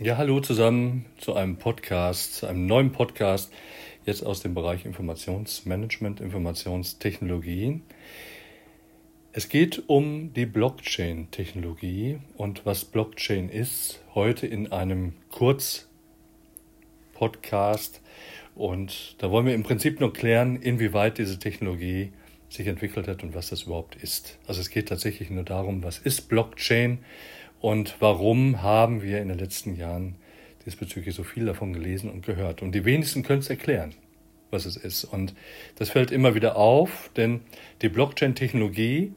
Ja, 0.00 0.16
hallo 0.16 0.40
zusammen 0.40 1.04
zu 1.18 1.34
einem 1.34 1.58
Podcast, 1.58 2.36
zu 2.36 2.46
einem 2.46 2.64
neuen 2.64 2.92
Podcast, 2.92 3.52
jetzt 4.06 4.24
aus 4.24 4.40
dem 4.40 4.54
Bereich 4.54 4.86
Informationsmanagement, 4.86 6.22
Informationstechnologie. 6.22 7.82
Es 9.32 9.50
geht 9.50 9.82
um 9.88 10.32
die 10.32 10.46
Blockchain-Technologie 10.46 12.20
und 12.38 12.64
was 12.64 12.86
Blockchain 12.86 13.50
ist, 13.50 14.02
heute 14.14 14.46
in 14.46 14.72
einem 14.72 15.12
Kurz-Podcast. 15.30 18.00
Und 18.54 19.16
da 19.18 19.30
wollen 19.30 19.44
wir 19.44 19.54
im 19.54 19.62
Prinzip 19.62 20.00
nur 20.00 20.14
klären, 20.14 20.56
inwieweit 20.56 21.18
diese 21.18 21.38
Technologie 21.38 22.14
sich 22.48 22.66
entwickelt 22.66 23.08
hat 23.08 23.22
und 23.22 23.34
was 23.34 23.50
das 23.50 23.64
überhaupt 23.64 23.96
ist. 23.96 24.38
Also 24.46 24.62
es 24.62 24.70
geht 24.70 24.88
tatsächlich 24.88 25.28
nur 25.28 25.44
darum, 25.44 25.84
was 25.84 25.98
ist 25.98 26.30
Blockchain 26.30 27.00
und 27.62 27.94
warum 28.00 28.60
haben 28.60 29.02
wir 29.02 29.22
in 29.22 29.28
den 29.28 29.38
letzten 29.38 29.76
Jahren 29.76 30.16
diesbezüglich 30.66 31.14
so 31.14 31.22
viel 31.22 31.46
davon 31.46 31.72
gelesen 31.72 32.10
und 32.10 32.26
gehört? 32.26 32.60
Und 32.60 32.74
die 32.74 32.84
wenigsten 32.84 33.22
können 33.22 33.38
es 33.38 33.48
erklären, 33.48 33.94
was 34.50 34.66
es 34.66 34.76
ist. 34.76 35.04
Und 35.04 35.32
das 35.76 35.90
fällt 35.90 36.10
immer 36.10 36.34
wieder 36.34 36.56
auf, 36.56 37.08
denn 37.16 37.40
die 37.80 37.88
Blockchain-Technologie, 37.88 39.12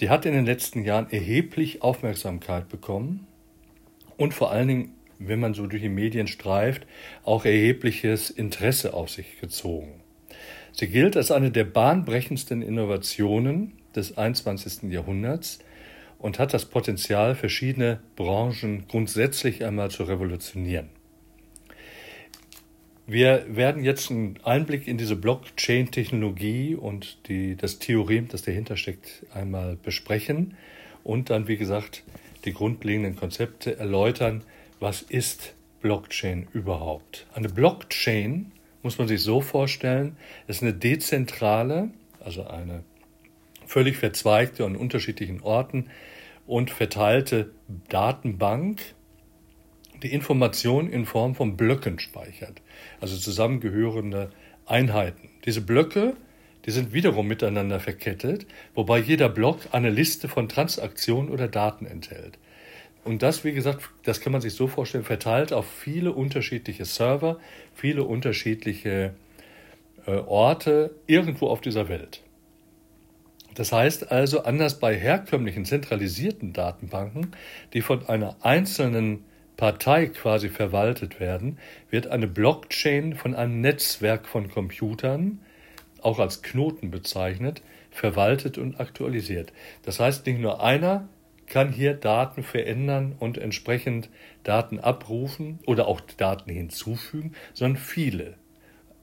die 0.00 0.08
hat 0.08 0.24
in 0.24 0.32
den 0.32 0.46
letzten 0.46 0.82
Jahren 0.82 1.10
erheblich 1.10 1.82
Aufmerksamkeit 1.82 2.70
bekommen 2.70 3.26
und 4.16 4.32
vor 4.32 4.50
allen 4.50 4.68
Dingen, 4.68 4.92
wenn 5.18 5.38
man 5.38 5.52
so 5.52 5.66
durch 5.66 5.82
die 5.82 5.90
Medien 5.90 6.26
streift, 6.26 6.86
auch 7.22 7.44
erhebliches 7.44 8.30
Interesse 8.30 8.94
auf 8.94 9.10
sich 9.10 9.38
gezogen. 9.40 10.00
Sie 10.72 10.88
gilt 10.88 11.18
als 11.18 11.30
eine 11.30 11.50
der 11.50 11.64
bahnbrechendsten 11.64 12.62
Innovationen 12.62 13.72
des 13.94 14.16
21. 14.16 14.90
Jahrhunderts, 14.90 15.58
und 16.18 16.38
hat 16.38 16.54
das 16.54 16.64
Potenzial, 16.64 17.34
verschiedene 17.34 18.00
Branchen 18.16 18.86
grundsätzlich 18.88 19.64
einmal 19.64 19.90
zu 19.90 20.04
revolutionieren. 20.04 20.88
Wir 23.06 23.44
werden 23.48 23.84
jetzt 23.84 24.10
einen 24.10 24.38
Einblick 24.44 24.88
in 24.88 24.96
diese 24.96 25.16
Blockchain-Technologie 25.16 26.74
und 26.74 27.28
die, 27.28 27.54
das 27.54 27.78
Theorem, 27.78 28.28
das 28.28 28.42
dahinter 28.42 28.78
steckt, 28.78 29.26
einmal 29.34 29.76
besprechen 29.76 30.56
und 31.02 31.28
dann, 31.28 31.46
wie 31.46 31.58
gesagt, 31.58 32.02
die 32.46 32.54
grundlegenden 32.54 33.14
Konzepte 33.14 33.78
erläutern. 33.78 34.42
Was 34.80 35.02
ist 35.02 35.54
Blockchain 35.82 36.48
überhaupt? 36.54 37.26
Eine 37.34 37.50
Blockchain 37.50 38.52
muss 38.82 38.98
man 38.98 39.06
sich 39.06 39.20
so 39.22 39.42
vorstellen, 39.42 40.16
ist 40.46 40.62
eine 40.62 40.72
dezentrale, 40.72 41.90
also 42.20 42.46
eine 42.46 42.84
völlig 43.66 43.96
verzweigte 43.96 44.64
und 44.64 44.76
unterschiedlichen 44.76 45.40
Orten 45.40 45.90
und 46.46 46.70
verteilte 46.70 47.52
Datenbank, 47.88 48.80
die 50.02 50.12
Informationen 50.12 50.90
in 50.90 51.06
Form 51.06 51.34
von 51.34 51.56
Blöcken 51.56 51.98
speichert, 51.98 52.60
also 53.00 53.16
zusammengehörende 53.16 54.30
Einheiten. 54.66 55.30
Diese 55.44 55.60
Blöcke, 55.60 56.14
die 56.66 56.70
sind 56.70 56.92
wiederum 56.92 57.26
miteinander 57.26 57.80
verkettet, 57.80 58.46
wobei 58.74 58.98
jeder 58.98 59.28
Block 59.28 59.60
eine 59.72 59.90
Liste 59.90 60.28
von 60.28 60.48
Transaktionen 60.48 61.30
oder 61.30 61.48
Daten 61.48 61.86
enthält. 61.86 62.38
Und 63.04 63.22
das, 63.22 63.44
wie 63.44 63.52
gesagt, 63.52 63.90
das 64.02 64.20
kann 64.20 64.32
man 64.32 64.40
sich 64.40 64.54
so 64.54 64.66
vorstellen, 64.66 65.04
verteilt 65.04 65.52
auf 65.52 65.66
viele 65.66 66.12
unterschiedliche 66.12 66.86
Server, 66.86 67.38
viele 67.74 68.04
unterschiedliche 68.04 69.14
äh, 70.06 70.12
Orte 70.12 70.94
irgendwo 71.06 71.48
auf 71.48 71.60
dieser 71.60 71.88
Welt. 71.88 72.23
Das 73.54 73.72
heißt 73.72 74.10
also, 74.10 74.42
anders 74.42 74.80
bei 74.80 74.96
herkömmlichen 74.96 75.64
zentralisierten 75.64 76.52
Datenbanken, 76.52 77.32
die 77.72 77.82
von 77.82 78.06
einer 78.08 78.36
einzelnen 78.42 79.24
Partei 79.56 80.06
quasi 80.06 80.48
verwaltet 80.48 81.20
werden, 81.20 81.58
wird 81.90 82.08
eine 82.08 82.26
Blockchain 82.26 83.14
von 83.14 83.34
einem 83.34 83.60
Netzwerk 83.60 84.26
von 84.26 84.50
Computern, 84.50 85.40
auch 86.02 86.18
als 86.18 86.42
Knoten 86.42 86.90
bezeichnet, 86.90 87.62
verwaltet 87.90 88.58
und 88.58 88.80
aktualisiert. 88.80 89.52
Das 89.84 90.00
heißt, 90.00 90.26
nicht 90.26 90.40
nur 90.40 90.62
einer 90.62 91.08
kann 91.46 91.70
hier 91.70 91.94
Daten 91.94 92.42
verändern 92.42 93.14
und 93.18 93.38
entsprechend 93.38 94.08
Daten 94.42 94.80
abrufen 94.80 95.60
oder 95.66 95.86
auch 95.86 96.00
Daten 96.00 96.50
hinzufügen, 96.50 97.32
sondern 97.52 97.80
viele. 97.80 98.34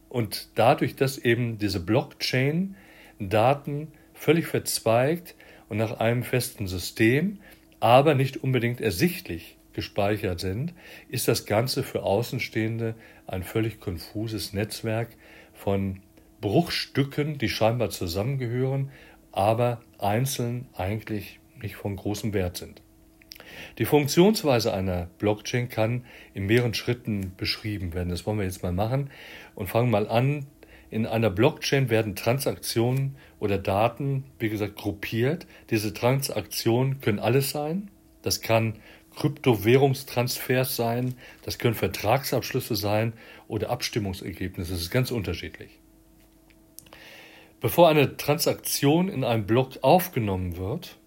Und 0.10 0.50
dadurch, 0.56 0.96
dass 0.96 1.18
eben 1.18 1.58
diese 1.58 1.80
Blockchain 1.80 2.76
Daten 3.20 3.94
völlig 4.22 4.46
verzweigt 4.46 5.34
und 5.68 5.78
nach 5.78 6.00
einem 6.00 6.22
festen 6.22 6.68
System, 6.68 7.40
aber 7.80 8.14
nicht 8.14 8.38
unbedingt 8.38 8.80
ersichtlich 8.80 9.58
gespeichert 9.74 10.40
sind, 10.40 10.76
ist 11.10 11.28
das 11.28 11.48
Ganze 11.48 11.82
für 11.82 12.04
Außenstehende 12.04 12.94
ein 13.26 13.42
völlig 13.42 13.80
konfuses 13.80 14.54
Netzwerk 14.54 15.10
von 15.56 16.02
Bruchstücken, 16.40 17.40
die 17.40 17.50
scheinbar 17.50 17.90
zusammengehören, 17.90 18.92
aber 19.32 19.82
einzeln 19.98 20.68
eigentlich 20.76 21.40
nicht 21.60 21.76
von 21.76 21.96
großem 21.96 22.32
Wert 22.32 22.58
sind. 22.58 22.84
Die 23.80 23.86
Funktionsweise 23.86 24.72
einer 24.72 25.10
Blockchain 25.18 25.68
kann 25.68 26.06
in 26.36 26.46
mehreren 26.46 26.76
Schritten 26.76 27.34
beschrieben 27.38 27.96
werden. 27.96 28.10
Das 28.10 28.28
wollen 28.28 28.38
wir 28.38 28.46
jetzt 28.46 28.62
mal 28.62 28.72
machen 28.72 29.10
und 29.56 29.68
fangen 29.68 29.90
mal 29.90 30.08
an, 30.08 30.46
in 30.92 31.06
einer 31.06 31.30
Blockchain 31.30 31.90
werden 31.90 32.16
Transaktionen 32.16 33.16
oder 33.40 33.58
Daten, 33.58 34.26
wie 34.40 34.50
gesagt, 34.50 34.76
gruppiert. 34.76 35.48
Diese 35.70 35.94
Transaktionen 35.94 37.00
können 37.00 37.20
alles 37.20 37.50
sein. 37.50 37.90
Das 38.22 38.42
kann 38.42 38.76
Kryptowährungstransfers 39.16 40.76
sein, 40.76 41.16
das 41.44 41.58
können 41.58 41.76
Vertragsabschlüsse 41.76 42.76
sein 42.76 43.14
oder 43.48 43.70
Abstimmungsergebnisse. 43.70 44.72
Das 44.72 44.82
ist 44.82 44.92
ganz 44.92 45.12
unterschiedlich. 45.12 45.80
Bevor 47.62 47.90
eine 47.90 48.18
Transaktion 48.18 49.10
in 49.10 49.24
einem 49.24 49.46
Block 49.46 49.80
aufgenommen 49.82 50.58
wird, 50.58 50.98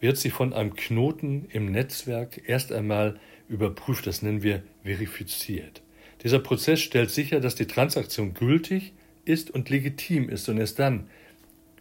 wird 0.00 0.16
sie 0.16 0.30
von 0.30 0.52
einem 0.52 0.74
Knoten 0.74 1.46
im 1.50 1.70
Netzwerk 1.70 2.48
erst 2.48 2.72
einmal 2.72 3.18
überprüft. 3.48 4.06
Das 4.06 4.22
nennen 4.22 4.42
wir 4.42 4.62
verifiziert. 4.82 5.82
Dieser 6.22 6.38
Prozess 6.38 6.80
stellt 6.80 7.10
sicher, 7.10 7.40
dass 7.40 7.54
die 7.54 7.66
Transaktion 7.66 8.34
gültig 8.34 8.92
ist 9.24 9.50
und 9.50 9.70
legitim 9.70 10.28
ist 10.28 10.48
und 10.48 10.58
erst 10.58 10.78
dann 10.78 11.08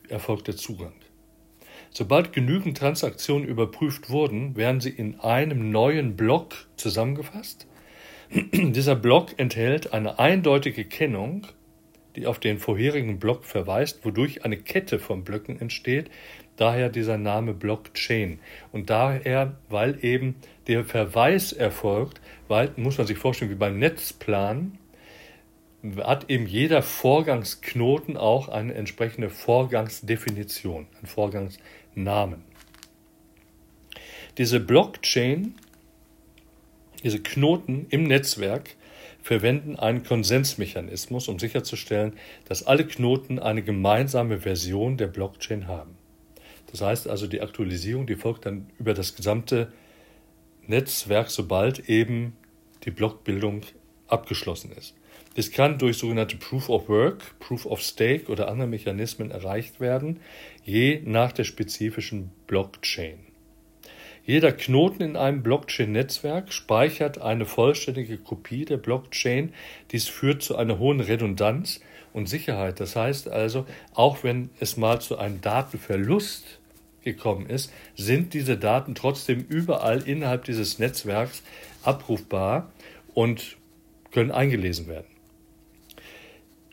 erfolgt 0.09 0.47
der 0.47 0.57
Zugang. 0.57 0.93
Sobald 1.91 2.33
genügend 2.33 2.77
Transaktionen 2.77 3.47
überprüft 3.47 4.09
wurden, 4.09 4.55
werden 4.55 4.81
sie 4.81 4.89
in 4.89 5.19
einem 5.19 5.71
neuen 5.71 6.15
Block 6.15 6.67
zusammengefasst. 6.75 7.65
Dieser 8.53 8.95
Block 8.95 9.33
enthält 9.37 9.93
eine 9.93 10.19
eindeutige 10.19 10.85
Kennung, 10.85 11.47
die 12.17 12.25
auf 12.25 12.39
den 12.39 12.57
vorherigen 12.57 13.19
Block 13.19 13.45
verweist, 13.45 14.03
wodurch 14.03 14.43
eine 14.43 14.57
Kette 14.57 14.97
von 14.97 15.23
Blöcken 15.23 15.61
entsteht, 15.61 16.09
daher 16.57 16.89
dieser 16.89 17.17
Name 17.17 17.53
Blockchain. 17.53 18.39
Und 18.71 18.89
daher, 18.89 19.55
weil 19.69 20.03
eben 20.03 20.35
der 20.65 20.83
Verweis 20.83 21.53
erfolgt, 21.53 22.19
weil, 22.47 22.71
muss 22.75 22.97
man 22.97 23.05
sich 23.05 23.19
vorstellen, 23.19 23.51
wie 23.51 23.55
beim 23.55 23.77
Netzplan, 23.77 24.79
hat 25.99 26.29
eben 26.29 26.47
jeder 26.47 26.81
Vorgangsknoten 26.81 28.17
auch 28.17 28.49
eine 28.49 28.73
entsprechende 28.73 29.29
Vorgangsdefinition, 29.29 30.87
einen 30.97 31.07
Vorgangsnamen. 31.07 32.43
Diese 34.39 34.59
Blockchain, 34.59 35.53
diese 37.03 37.21
Knoten 37.21 37.85
im 37.89 38.05
Netzwerk 38.05 38.75
verwenden 39.27 39.75
einen 39.75 40.03
Konsensmechanismus, 40.05 41.27
um 41.27 41.37
sicherzustellen, 41.37 42.13
dass 42.47 42.65
alle 42.65 42.87
Knoten 42.87 43.39
eine 43.39 43.61
gemeinsame 43.61 44.39
Version 44.39 44.95
der 44.95 45.07
Blockchain 45.07 45.67
haben. 45.67 45.97
Das 46.71 46.79
heißt 46.79 47.09
also, 47.09 47.27
die 47.27 47.41
Aktualisierung, 47.41 48.07
die 48.07 48.15
folgt 48.15 48.45
dann 48.45 48.69
über 48.79 48.93
das 48.93 49.17
gesamte 49.17 49.73
Netzwerk, 50.65 51.29
sobald 51.29 51.89
eben 51.89 52.37
die 52.85 52.91
Blockbildung 52.91 53.63
abgeschlossen 54.07 54.71
ist. 54.71 54.95
Es 55.35 55.51
kann 55.51 55.77
durch 55.77 55.97
sogenannte 55.97 56.37
Proof 56.37 56.69
of 56.69 56.87
Work, 56.87 57.37
Proof 57.39 57.65
of 57.65 57.81
Stake 57.81 58.31
oder 58.31 58.47
andere 58.47 58.69
Mechanismen 58.69 59.31
erreicht 59.31 59.81
werden, 59.81 60.21
je 60.63 61.01
nach 61.03 61.33
der 61.33 61.43
spezifischen 61.43 62.31
Blockchain. 62.47 63.26
Jeder 64.27 64.51
Knoten 64.51 65.03
in 65.03 65.15
einem 65.15 65.41
Blockchain-Netzwerk 65.41 66.51
speichert 66.51 67.21
eine 67.21 67.45
vollständige 67.45 68.17
Kopie 68.17 68.65
der 68.65 68.75
Blockchain. 68.75 69.53
Dies 69.91 70.09
führt 70.09 70.43
zu 70.43 70.57
einer 70.57 70.79
hohen 70.79 70.99
Redundanz 70.99 71.79
und 72.11 72.27
Sicherheit. 72.27 72.81
Das 72.81 72.97
heißt 72.97 73.29
also, 73.29 73.65
auch 73.93 74.25
wenn 74.25 74.49
es 74.59 74.75
mal 74.75 74.99
zu 74.99 75.17
einem 75.17 75.39
Datenverlust 75.39 76.59
gekommen 77.05 77.49
ist, 77.49 77.71
sind 77.95 78.33
diese 78.33 78.57
Daten 78.57 78.95
trotzdem 78.95 79.45
überall 79.47 80.05
innerhalb 80.05 80.43
dieses 80.43 80.77
Netzwerks 80.77 81.41
abrufbar 81.83 82.69
und 83.13 83.55
können 84.11 84.31
eingelesen 84.31 84.87
werden. 84.87 85.07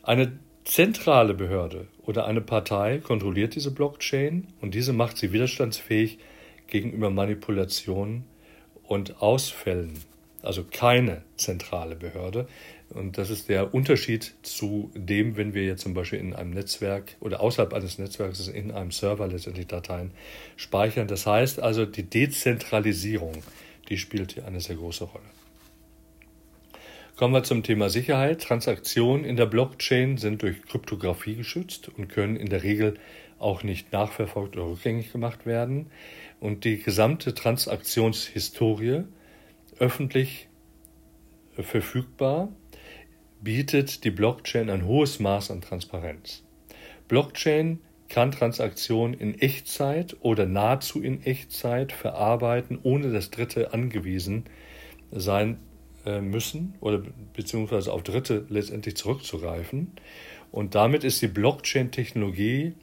Eine 0.02 0.32
zentrale 0.64 1.34
Behörde 1.34 1.86
oder 2.02 2.26
eine 2.26 2.40
Partei 2.40 2.98
kontrolliert 2.98 3.54
diese 3.54 3.70
Blockchain 3.70 4.48
und 4.60 4.74
diese 4.74 4.92
macht 4.92 5.18
sie 5.18 5.32
widerstandsfähig 5.32 6.18
gegenüber 6.66 7.10
Manipulationen 7.10 8.24
und 8.84 9.22
Ausfällen. 9.22 9.98
also 10.42 10.62
keine 10.62 11.22
zentrale 11.36 11.96
Behörde. 11.96 12.46
Und 12.90 13.16
das 13.18 13.30
ist 13.30 13.48
der 13.48 13.74
Unterschied 13.74 14.34
zu 14.42 14.90
dem, 14.94 15.36
wenn 15.36 15.54
wir 15.54 15.64
jetzt 15.64 15.82
zum 15.82 15.94
Beispiel 15.94 16.18
in 16.18 16.34
einem 16.34 16.50
Netzwerk 16.50 17.16
oder 17.20 17.40
außerhalb 17.40 17.72
eines 17.72 17.98
Netzwerks 17.98 18.46
in 18.46 18.70
einem 18.70 18.90
Server 18.90 19.26
letztendlich 19.26 19.66
Dateien 19.66 20.12
speichern. 20.56 21.08
Das 21.08 21.26
heißt 21.26 21.60
also, 21.60 21.86
die 21.86 22.02
Dezentralisierung, 22.02 23.42
die 23.88 23.96
spielt 23.96 24.32
hier 24.32 24.46
eine 24.46 24.60
sehr 24.60 24.76
große 24.76 25.04
Rolle. 25.04 25.24
Kommen 27.16 27.32
wir 27.32 27.44
zum 27.44 27.62
Thema 27.62 27.90
Sicherheit. 27.90 28.42
Transaktionen 28.42 29.24
in 29.24 29.36
der 29.36 29.46
Blockchain 29.46 30.18
sind 30.18 30.42
durch 30.42 30.62
Kryptographie 30.62 31.36
geschützt 31.36 31.88
und 31.96 32.08
können 32.08 32.36
in 32.36 32.48
der 32.48 32.64
Regel 32.64 32.98
auch 33.38 33.62
nicht 33.62 33.92
nachverfolgt 33.92 34.56
oder 34.56 34.68
rückgängig 34.68 35.12
gemacht 35.12 35.46
werden. 35.46 35.90
Und 36.40 36.64
die 36.64 36.78
gesamte 36.78 37.34
Transaktionshistorie 37.34 39.04
öffentlich 39.78 40.48
verfügbar 41.52 42.48
bietet 43.40 44.04
die 44.04 44.10
Blockchain 44.10 44.70
ein 44.70 44.86
hohes 44.86 45.20
Maß 45.20 45.50
an 45.50 45.60
Transparenz. 45.60 46.42
Blockchain 47.08 47.80
kann 48.08 48.32
Transaktionen 48.32 49.14
in 49.14 49.38
Echtzeit 49.38 50.16
oder 50.20 50.46
nahezu 50.46 51.02
in 51.02 51.22
Echtzeit 51.22 51.92
verarbeiten, 51.92 52.78
ohne 52.82 53.12
dass 53.12 53.30
Dritte 53.30 53.72
angewiesen 53.72 54.44
sein 55.10 55.58
äh, 56.06 56.20
müssen 56.20 56.74
oder 56.80 57.02
beziehungsweise 57.32 57.92
auf 57.92 58.02
Dritte 58.02 58.46
letztendlich 58.48 58.96
zurückzugreifen. 58.96 59.92
Und 60.50 60.74
damit 60.74 61.02
ist 61.04 61.20
die 61.22 61.28
Blockchain-Technologie 61.28 62.74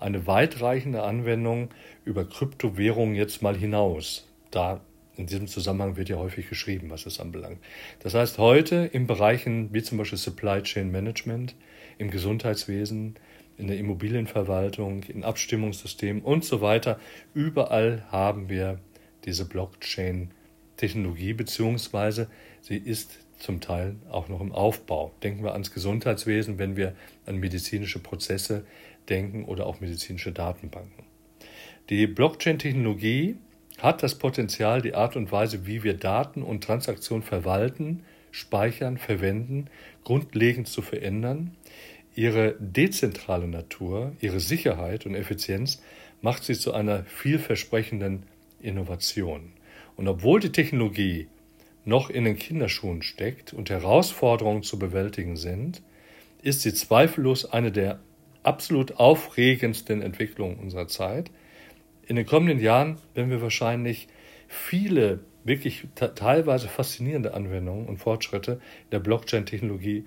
eine 0.00 0.26
weitreichende 0.26 1.02
Anwendung 1.02 1.70
über 2.04 2.24
Kryptowährungen 2.24 3.14
jetzt 3.14 3.42
mal 3.42 3.56
hinaus. 3.56 4.26
Da 4.50 4.80
in 5.16 5.26
diesem 5.26 5.46
Zusammenhang 5.46 5.96
wird 5.96 6.08
ja 6.08 6.16
häufig 6.16 6.48
geschrieben, 6.48 6.90
was 6.90 7.06
es 7.06 7.20
anbelangt. 7.20 7.58
Das 8.00 8.14
heißt, 8.14 8.38
heute 8.38 8.88
in 8.92 9.06
Bereichen 9.06 9.72
wie 9.72 9.82
zum 9.82 9.98
Beispiel 9.98 10.18
Supply 10.18 10.62
Chain 10.62 10.90
Management, 10.90 11.54
im 11.98 12.10
Gesundheitswesen, 12.10 13.16
in 13.58 13.66
der 13.66 13.76
Immobilienverwaltung, 13.76 15.02
in 15.02 15.22
Abstimmungssystemen 15.22 16.22
und 16.22 16.44
so 16.44 16.62
weiter, 16.62 16.98
überall 17.34 18.04
haben 18.10 18.48
wir 18.48 18.80
diese 19.26 19.44
Blockchain-Technologie, 19.46 21.34
beziehungsweise 21.34 22.28
sie 22.62 22.78
ist 22.78 23.18
zum 23.38 23.60
Teil 23.60 23.96
auch 24.10 24.28
noch 24.28 24.40
im 24.40 24.52
Aufbau. 24.52 25.12
Denken 25.22 25.42
wir 25.44 25.52
ans 25.52 25.72
Gesundheitswesen, 25.72 26.58
wenn 26.58 26.76
wir 26.76 26.94
an 27.26 27.36
medizinische 27.36 27.98
Prozesse 27.98 28.64
denken 29.08 29.44
oder 29.44 29.66
auch 29.66 29.80
medizinische 29.80 30.32
Datenbanken. 30.32 31.04
Die 31.88 32.06
Blockchain-Technologie 32.06 33.36
hat 33.78 34.02
das 34.02 34.18
Potenzial, 34.18 34.82
die 34.82 34.94
Art 34.94 35.16
und 35.16 35.32
Weise, 35.32 35.66
wie 35.66 35.82
wir 35.82 35.94
Daten 35.94 36.42
und 36.42 36.62
Transaktionen 36.62 37.22
verwalten, 37.22 38.04
speichern, 38.30 38.98
verwenden, 38.98 39.66
grundlegend 40.04 40.68
zu 40.68 40.82
verändern. 40.82 41.56
Ihre 42.14 42.56
dezentrale 42.58 43.48
Natur, 43.48 44.12
ihre 44.20 44.40
Sicherheit 44.40 45.06
und 45.06 45.14
Effizienz 45.14 45.82
macht 46.22 46.44
sie 46.44 46.54
zu 46.54 46.72
einer 46.72 47.04
vielversprechenden 47.04 48.24
Innovation. 48.60 49.52
Und 49.96 50.08
obwohl 50.08 50.40
die 50.40 50.52
Technologie 50.52 51.28
noch 51.84 52.10
in 52.10 52.24
den 52.24 52.36
Kinderschuhen 52.36 53.02
steckt 53.02 53.52
und 53.52 53.70
Herausforderungen 53.70 54.62
zu 54.62 54.78
bewältigen 54.78 55.36
sind, 55.36 55.82
ist 56.42 56.62
sie 56.62 56.74
zweifellos 56.74 57.46
eine 57.46 57.72
der 57.72 58.00
absolut 58.42 58.96
aufregendsten 58.96 60.02
Entwicklungen 60.02 60.56
unserer 60.58 60.88
Zeit. 60.88 61.30
In 62.06 62.16
den 62.16 62.26
kommenden 62.26 62.58
Jahren 62.58 62.96
werden 63.14 63.30
wir 63.30 63.42
wahrscheinlich 63.42 64.08
viele 64.48 65.20
wirklich 65.44 65.86
teilweise 65.94 66.68
faszinierende 66.68 67.34
Anwendungen 67.34 67.86
und 67.86 67.98
Fortschritte 67.98 68.60
der 68.92 68.98
Blockchain-Technologie 68.98 70.04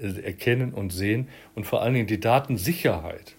äh, 0.00 0.20
erkennen 0.22 0.72
und 0.72 0.92
sehen 0.92 1.28
und 1.54 1.64
vor 1.64 1.82
allen 1.82 1.94
Dingen 1.94 2.06
die 2.06 2.20
Datensicherheit 2.20 3.34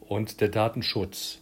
und 0.00 0.40
der 0.40 0.48
Datenschutz 0.48 1.40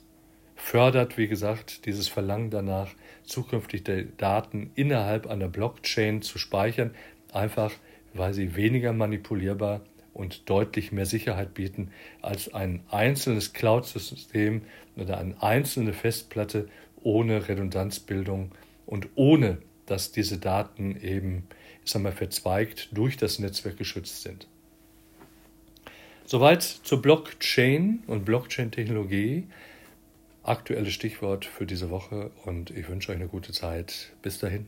fördert, 0.55 1.19
wie 1.19 1.27
gesagt, 1.27 1.87
dieses 1.87 2.09
Verlangen 2.09 2.51
danach, 2.51 2.91
zukünftig 3.25 3.85
die 3.85 4.09
Daten 4.17 4.71
innerhalb 4.75 5.27
einer 5.27 5.49
Blockchain 5.49 6.23
zu 6.23 6.39
speichern, 6.39 6.95
einfach 7.33 7.73
weil 8.15 8.35
sie 8.35 8.57
weniger 8.57 8.93
manipulierbar 8.93 9.81
und 10.15 10.49
deutlich 10.49 10.93
mehr 10.93 11.07
Sicherheit 11.07 11.55
bieten 11.55 11.91
als 12.21 12.53
ein 12.53 12.83
einzelnes 12.91 13.53
Cloud-System 13.53 14.63
oder 14.97 15.19
eine 15.19 15.43
einzelne 15.43 15.93
Festplatte 15.93 16.69
ohne 17.03 17.49
Redundanzbildung 17.49 18.53
und 18.87 19.09
ohne, 19.15 19.59
dass 19.87 20.13
diese 20.13 20.39
Daten 20.39 20.97
eben, 21.01 21.47
ich 21.85 21.91
sag 21.91 22.03
mal, 22.03 22.13
verzweigt 22.13 22.89
durch 22.93 23.17
das 23.17 23.39
Netzwerk 23.39 23.77
geschützt 23.77 24.23
sind. 24.23 24.47
Soweit 26.25 26.63
zur 26.63 27.03
Blockchain 27.03 28.05
und 28.07 28.25
Blockchain-Technologie. 28.25 29.45
Aktuelles 30.45 30.93
Stichwort 30.93 31.45
für 31.45 31.67
diese 31.67 31.91
Woche 31.91 32.31
und 32.45 32.71
ich 32.71 32.89
wünsche 32.89 33.13
euch 33.13 33.19
eine 33.19 33.29
gute 33.29 33.53
Zeit. 33.53 34.13
Bis 34.23 34.39
dahin. 34.39 34.67